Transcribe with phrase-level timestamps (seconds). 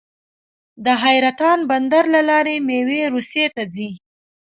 [0.85, 3.89] د حیرتان بندر له لارې میوې روسیې ته ځي.